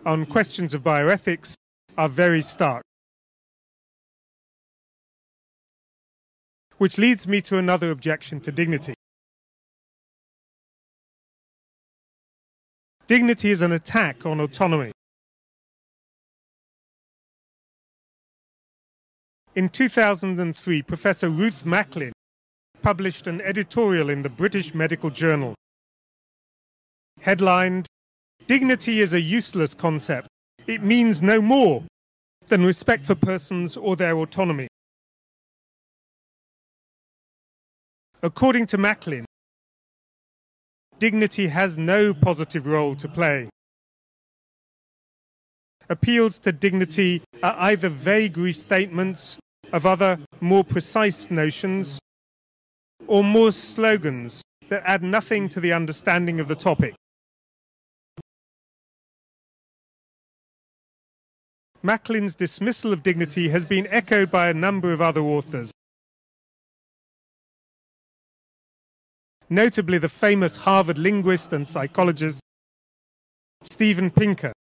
[0.05, 1.55] on questions of bioethics
[1.97, 2.83] are very stark.
[6.83, 8.95] Which leads me to another objection to dignity.
[13.07, 14.91] Dignity is an attack on autonomy.
[19.55, 22.13] In 2003, Professor Ruth Macklin
[22.83, 25.55] published an editorial in the British Medical Journal.
[27.21, 27.87] Headlined,
[28.49, 30.27] Dignity is a useless concept.
[30.67, 31.85] It means no more
[32.49, 34.67] than respect for persons or their autonomy.
[38.25, 39.25] According to Macklin,
[41.01, 43.49] dignity has no positive role to play.
[45.89, 49.39] Appeals to dignity are either vague restatements
[49.73, 51.99] of other, more precise notions,
[53.09, 56.95] or more slogans that add nothing to the understanding of the topic.
[61.83, 65.73] Macklin's dismissal of dignity has been echoed by a number of other authors.
[69.53, 72.41] Notably, the famous Harvard linguist and psychologist
[73.65, 74.55] Steven Pinker,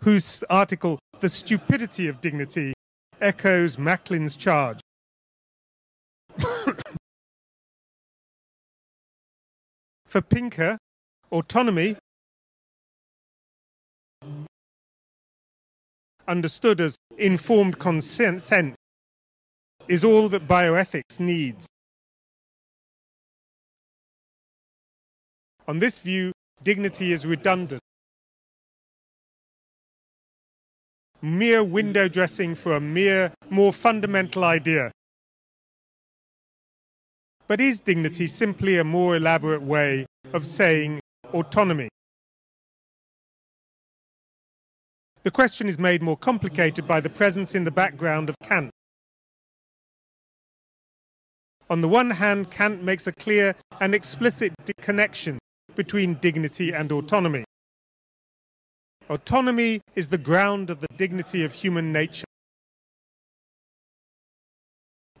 [0.00, 2.72] whose article, The Stupidity of Dignity,
[3.20, 4.80] echoes Macklin's charge.
[10.06, 10.78] For Pinker,
[11.30, 11.98] autonomy
[16.26, 18.50] understood as informed consent
[19.88, 21.66] is all that bioethics needs.
[25.68, 26.30] On this view,
[26.62, 27.80] dignity is redundant.
[31.20, 34.92] Mere window dressing for a mere, more fundamental idea.
[37.48, 41.00] But is dignity simply a more elaborate way of saying
[41.32, 41.88] autonomy?
[45.24, 48.70] The question is made more complicated by the presence in the background of Kant.
[51.68, 55.40] On the one hand, Kant makes a clear and explicit connection
[55.76, 57.44] between dignity and autonomy.
[59.08, 62.24] Autonomy is the ground of the dignity of human nature.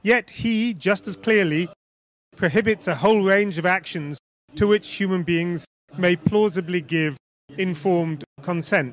[0.02, 1.68] Yet he, just as clearly,
[2.36, 4.18] prohibits a whole range of actions
[4.56, 5.64] to which human beings
[5.96, 7.16] may plausibly give
[7.56, 8.92] informed consent.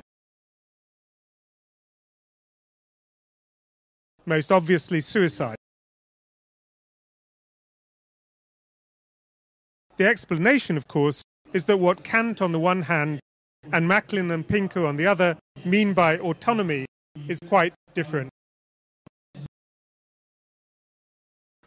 [4.26, 5.56] most obviously suicide.
[9.96, 11.22] The explanation, of course,
[11.54, 13.20] is that what Kant on the one hand
[13.72, 16.84] and Macklin and Pinker on the other mean by autonomy
[17.28, 18.28] is quite different.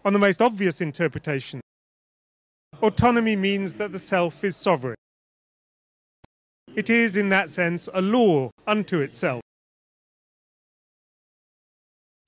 [0.06, 1.62] On the most obvious interpretation,
[2.82, 4.96] autonomy means that the self is sovereign.
[6.76, 9.42] It is, in that sense, a law unto itself.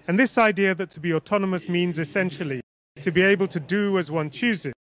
[0.08, 2.62] And this idea that to be autonomous means essentially
[3.02, 4.74] to be able to do as one chooses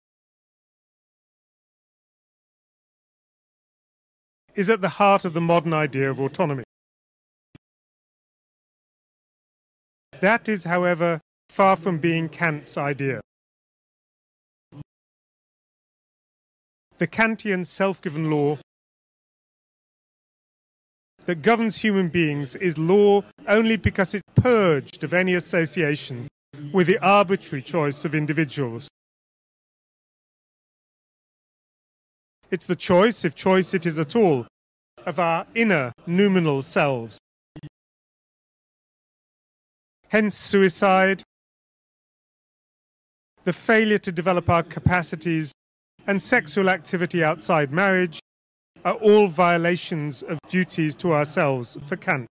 [4.58, 6.64] is at the heart of the modern idea of autonomy.
[10.20, 13.20] That is, however, far from being Kant's idea.
[16.98, 18.58] The Kantian self given law
[21.26, 26.26] that governs human beings is law only because it's purged of any association
[26.72, 28.88] with the arbitrary choice of individuals.
[32.50, 34.46] It's the choice, if choice it is at all,
[35.04, 37.18] of our inner noumenal selves.
[40.08, 41.22] Hence, suicide,
[43.44, 45.52] the failure to develop our capacities,
[46.06, 48.18] and sexual activity outside marriage
[48.84, 52.26] are all violations of duties to ourselves for Kant.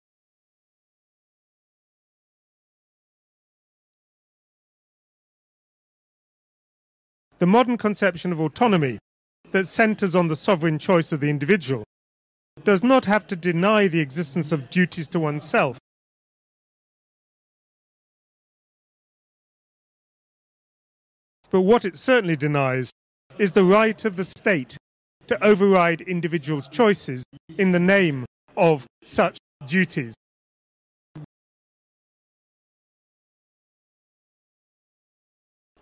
[7.37, 8.97] The modern conception of autonomy
[9.51, 11.83] that centers on the sovereign choice of the individual
[12.63, 15.77] does not have to deny the existence of duties to oneself.
[21.49, 22.91] But what it certainly denies
[23.37, 24.77] is the right of the state
[25.27, 27.23] to override individuals' choices
[27.57, 28.25] in the name
[28.55, 30.13] of such duties.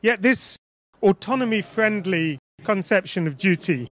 [0.02, 0.56] Yet this
[1.02, 3.88] autonomy friendly conception of duty,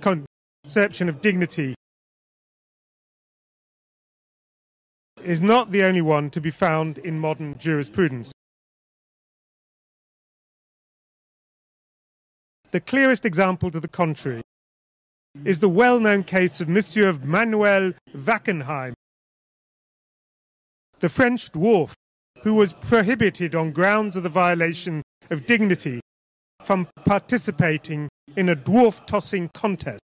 [0.00, 1.74] conception of dignity,
[5.24, 8.32] is not the only one to be found in modern jurisprudence.
[12.72, 14.42] The clearest example to the contrary
[15.44, 18.92] is the well-known case of Monsieur Manuel Wackenheim,
[20.98, 21.92] the French dwarf
[22.42, 26.00] who was prohibited on grounds of the violation of dignity
[26.62, 30.00] from participating in a dwarf tossing contest.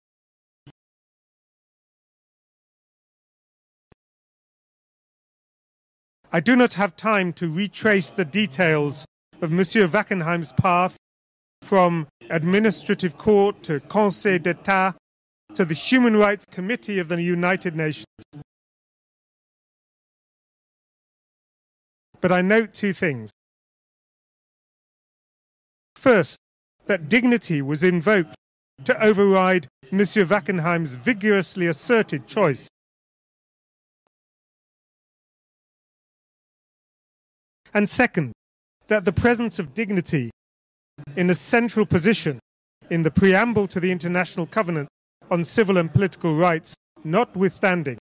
[6.30, 9.06] I do not have time to retrace the details
[9.40, 10.96] of Monsieur Wackenheim's path
[11.62, 14.94] from administrative court to Conseil d'Etat
[15.54, 18.04] to the Human Rights Committee of the United Nations.
[22.20, 23.30] But I note two things.
[25.96, 26.36] First,
[26.88, 28.34] that dignity was invoked
[28.84, 32.66] to override Monsieur Wackenheim's vigorously asserted choice.
[37.74, 38.32] And second,
[38.88, 40.30] that the presence of dignity
[41.16, 42.40] in a central position
[42.90, 44.88] in the preamble to the International Covenant
[45.30, 46.74] on Civil and Political Rights,
[47.04, 47.98] notwithstanding,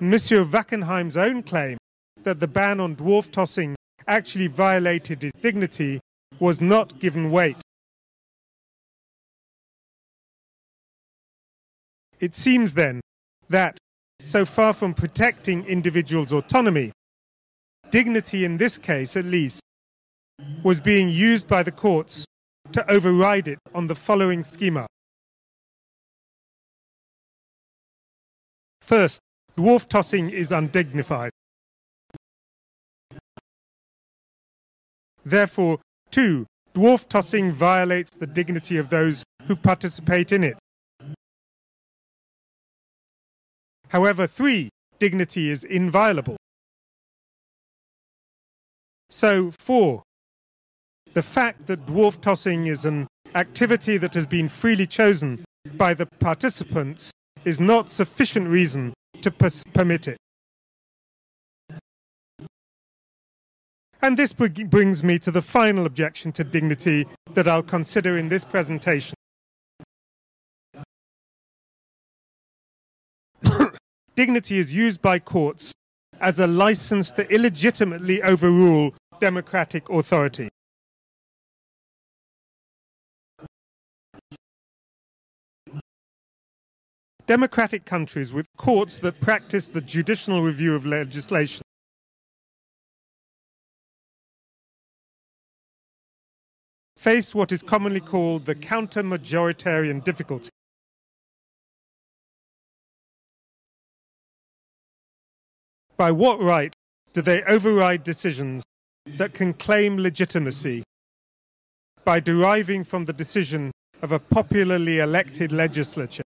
[0.00, 1.76] Monsieur Wackenheim's own claim
[2.22, 3.74] that the ban on dwarf tossing
[4.08, 6.00] actually violated his dignity
[6.38, 7.56] was not given weight.
[12.20, 13.00] It seems then
[13.48, 13.78] that,
[14.20, 16.92] so far from protecting individuals' autonomy,
[17.90, 19.60] dignity in this case at least
[20.62, 22.24] was being used by the courts
[22.72, 24.86] to override it on the following schema.
[28.80, 29.20] First,
[29.56, 31.30] dwarf tossing is undignified.
[35.24, 35.80] Therefore,
[36.10, 40.56] two, dwarf tossing violates the dignity of those who participate in it.
[43.88, 46.36] However, three, dignity is inviolable.
[49.10, 50.02] So, four,
[51.14, 55.44] the fact that dwarf tossing is an activity that has been freely chosen
[55.74, 57.10] by the participants
[57.44, 58.92] is not sufficient reason
[59.22, 60.18] to permit it.
[64.02, 68.44] And this brings me to the final objection to dignity that I'll consider in this
[68.44, 69.14] presentation.
[74.14, 75.72] dignity is used by courts
[76.20, 80.48] as a license to illegitimately overrule democratic authority.
[87.26, 91.62] Democratic countries with courts that practice the judicial review of legislation
[97.06, 100.50] face what is commonly called the counter-majoritarian difficulty.
[105.96, 106.74] By what right
[107.12, 108.64] do they override decisions
[109.06, 110.82] that can claim legitimacy
[112.04, 113.70] by deriving from the decision
[114.02, 116.24] of a popularly elected legislature?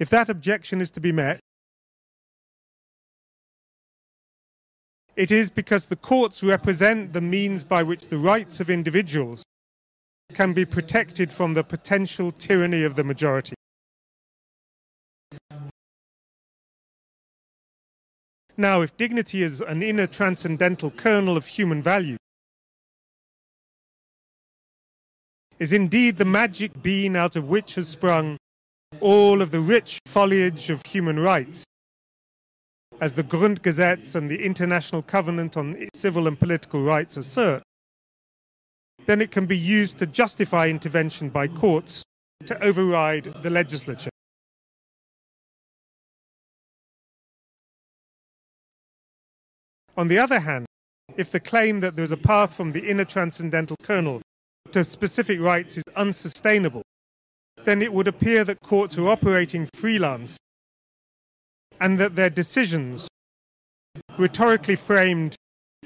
[0.00, 1.38] If that objection is to be met,
[5.20, 9.44] it is because the courts represent the means by which the rights of individuals
[10.32, 13.54] can be protected from the potential tyranny of the majority.
[18.56, 22.16] Now, if dignity is an inner transcendental kernel of human value,
[25.58, 28.38] is indeed the magic bean out of which has sprung
[29.00, 31.66] all of the rich foliage of human rights,
[33.00, 37.62] as the Grundgesetz and the International Covenant on Civil and Political Rights assert,
[39.06, 42.02] then it can be used to justify intervention by courts
[42.46, 44.10] to override the legislature.
[49.96, 50.66] On the other hand,
[51.16, 54.20] if the claim that there is a path from the inner transcendental kernel
[54.72, 56.82] to specific rights is unsustainable,
[57.64, 60.38] then it would appear that courts are operating freelance
[61.80, 63.08] and that their decisions,
[64.18, 65.34] rhetorically framed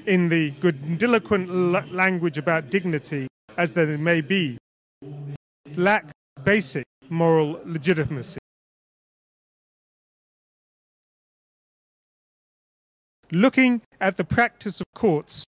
[0.05, 1.49] in the grandiloquent
[1.93, 3.27] language about dignity
[3.57, 4.57] as they may be,
[5.75, 6.11] lack
[6.43, 8.39] basic moral legitimacy.
[13.31, 15.45] Looking at the practice of courts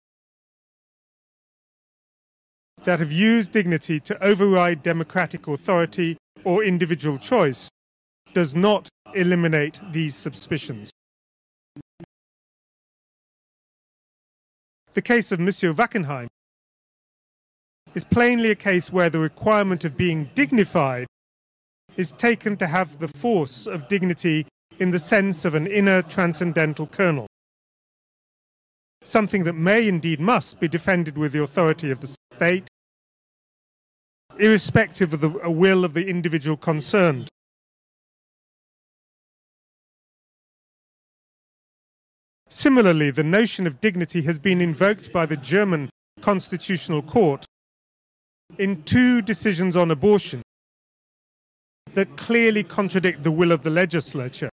[2.85, 7.67] that have used dignity to override democratic authority or individual choice
[8.33, 10.91] does not eliminate these suspicions.
[14.93, 16.27] The case of Monsieur Wackenheim
[17.93, 21.07] is plainly a case where the requirement of being dignified
[21.97, 24.45] is taken to have the force of dignity
[24.79, 27.27] in the sense of an inner transcendental kernel.
[29.03, 32.67] Something that may indeed must be defended with the authority of the state
[34.39, 37.29] irrespective of the will of the individual concerned.
[42.49, 45.89] Similarly, the notion of dignity has been invoked by the German
[46.21, 47.45] Constitutional Court
[48.57, 50.41] in two decisions on abortion,
[51.93, 54.49] that clearly contradict the will of the legislature.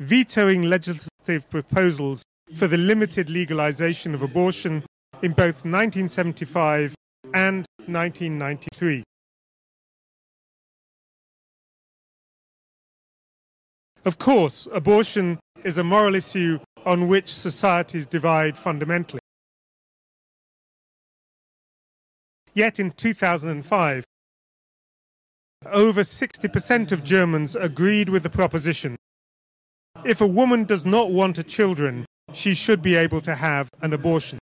[0.00, 2.22] Vetoing legislative proposals
[2.56, 4.84] for the limited legalization of abortion
[5.22, 6.94] in both 1975
[7.32, 9.02] and 1993.
[14.04, 19.20] Of course, abortion is a moral issue on which societies divide fundamentally.
[22.52, 24.04] Yet in 2005,
[25.66, 28.96] over 60% of Germans agreed with the proposition
[30.04, 33.92] if a woman does not want a children, she should be able to have an
[33.92, 34.38] abortion.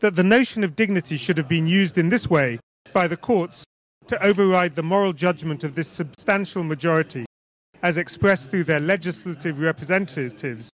[0.00, 2.60] That the notion of dignity should have been used in this way
[2.92, 3.64] by the courts
[4.06, 7.24] to override the moral judgment of this substantial majority
[7.82, 10.70] as expressed through their legislative representatives,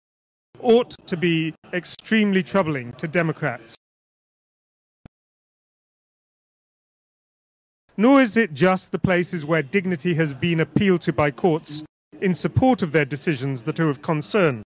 [0.60, 3.74] ought to be extremely troubling to Democrats.
[7.96, 11.84] Nor is it just the places where dignity has been appealed to by courts
[12.20, 14.62] in support of their decisions that are of concern.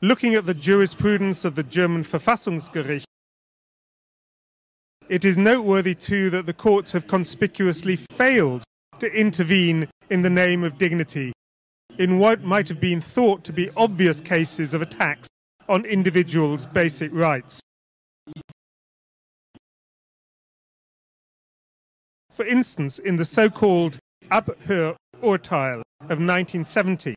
[0.00, 3.04] Looking at the jurisprudence of the German Verfassungsgericht,
[5.08, 8.62] it is noteworthy too that the courts have conspicuously failed
[9.00, 11.32] to intervene in the name of dignity
[11.98, 15.28] in what might have been thought to be obvious cases of attacks
[15.68, 17.60] on individuals' basic rights.
[22.32, 23.98] For instance, in the so called
[24.30, 27.14] Abhörurteil of 1970,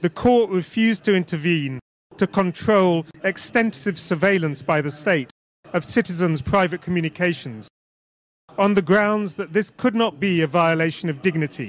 [0.00, 1.78] the court refused to intervene
[2.16, 5.30] to control extensive surveillance by the state
[5.74, 7.68] of citizens' private communications
[8.58, 11.68] on the grounds that this could not be a violation of dignity.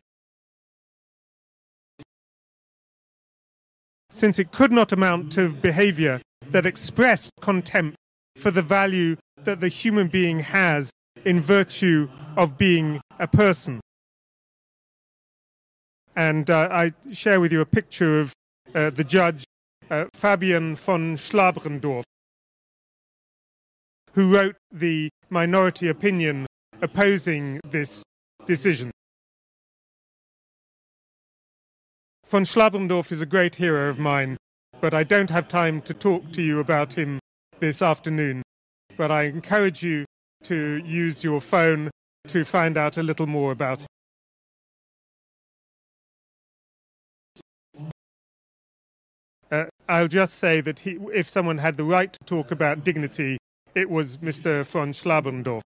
[4.09, 7.97] Since it could not amount to behavior that expressed contempt
[8.35, 10.89] for the value that the human being has
[11.25, 13.79] in virtue of being a person.
[16.15, 18.33] And uh, I share with you a picture of
[18.73, 19.43] uh, the judge,
[19.91, 22.03] uh, Fabian von Schlabrendorff,
[24.13, 26.46] who wrote the minority opinion
[26.81, 28.03] opposing this
[28.45, 28.91] decision.
[32.27, 34.37] Von Schlabrendorff is a great hero of mine,
[34.81, 37.19] but I don't have time to talk to you about him
[37.59, 38.41] this afternoon.
[38.97, 40.05] But I encourage you
[40.43, 41.89] to use your phone
[42.27, 43.87] to find out a little more about him.
[49.49, 53.37] Uh, I'll just say that he, if someone had the right to talk about dignity,
[53.73, 54.65] it was Mr.
[54.65, 55.61] von Schlabrendorff.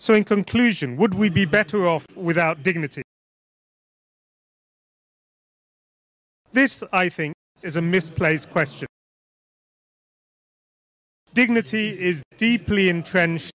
[0.00, 3.02] So, in conclusion, would we be better off without dignity?
[6.52, 8.86] This, I think, is a misplaced question.
[11.34, 13.50] Dignity is deeply entrenched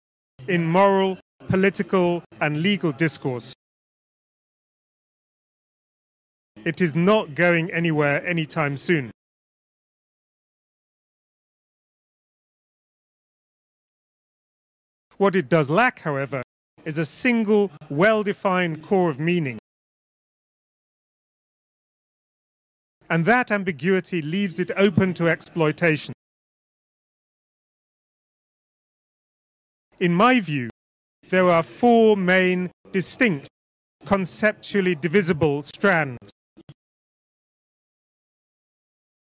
[0.49, 1.17] in moral,
[1.47, 3.53] political, and legal discourse.
[6.65, 9.11] It is not going anywhere anytime soon.
[15.17, 16.41] What it does lack, however,
[16.85, 19.59] is a single, well defined core of meaning.
[23.09, 26.13] And that ambiguity leaves it open to exploitation.
[29.99, 30.69] In my view,
[31.29, 33.47] there are four main, distinct,
[34.05, 36.31] conceptually divisible strands.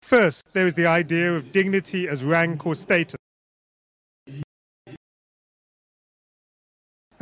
[0.02, 3.23] First, there is the idea of dignity as rank or status.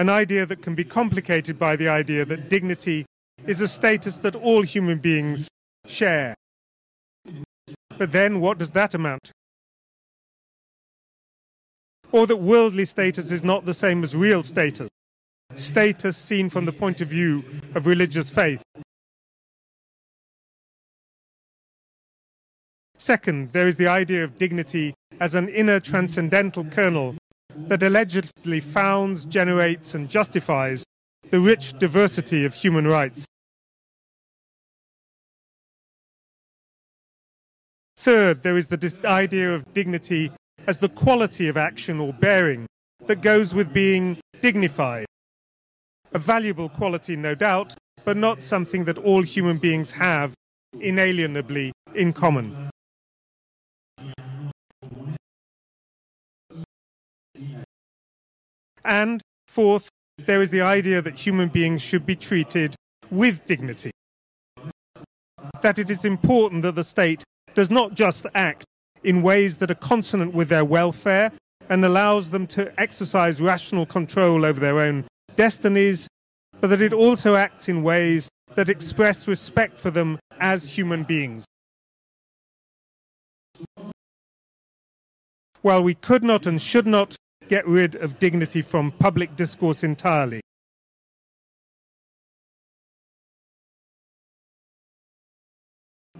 [0.02, 3.06] An idea that can be complicated by the idea that dignity
[3.45, 5.47] is a status that all human beings
[5.86, 6.34] share.
[7.99, 9.32] But then what does that amount to?
[12.12, 14.89] Or that worldly status is not the same as real status,
[15.56, 17.43] status seen from the point of view
[17.76, 18.64] of religious faith.
[22.97, 27.16] Second, there is the idea of dignity as an inner transcendental kernel
[27.56, 30.84] that allegedly founds, generates, and justifies
[31.30, 33.26] the rich diversity of human rights.
[37.97, 40.32] Third, there is the idea of dignity
[40.66, 42.66] as the quality of action or bearing
[43.06, 45.06] that goes with being dignified.
[46.14, 50.34] A valuable quality, no doubt, but not something that all human beings have
[50.80, 52.70] inalienably in common.
[58.84, 62.75] And fourth, there is the idea that human beings should be treated
[63.09, 63.91] with dignity.
[65.61, 67.23] that it is important that the state
[67.53, 68.65] does not just act
[69.03, 71.32] in ways that are consonant with their welfare
[71.69, 75.05] and allows them to exercise rational control over their own
[75.36, 76.07] destinies,
[76.59, 81.45] but that it also acts in ways that express respect for them as human beings.
[85.61, 87.15] While we could not and should not
[87.52, 90.39] get rid of dignity from public discourse entirely,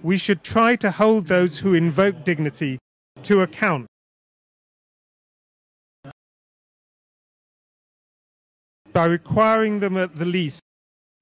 [0.04, 2.78] we should try to hold those who invoke dignity
[3.24, 3.88] to account.
[8.92, 10.60] By requiring them at the least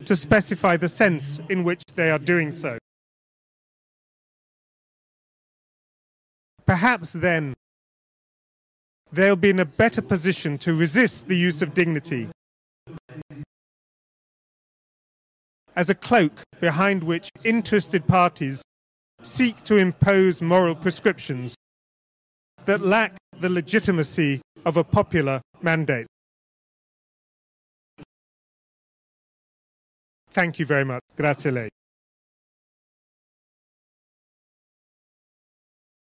[0.05, 2.79] to specify the sense in which they are doing so.
[6.65, 7.53] Perhaps then
[9.11, 12.29] they'll be in a better position to resist the use of dignity
[15.75, 18.61] as a cloak behind which interested parties
[19.21, 21.55] seek to impose moral prescriptions
[22.65, 26.05] that lack the legitimacy of a popular mandate.
[30.31, 31.01] Thank you very much.
[31.15, 31.69] Grazie lei.